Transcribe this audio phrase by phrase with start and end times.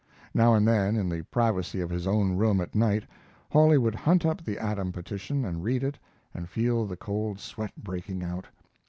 [0.33, 3.03] Now and then, in the privacy of his own room at night,
[3.51, 5.99] Hawley would hunt up the Adam petition and read it
[6.33, 8.47] and feel the cold sweat breaking out.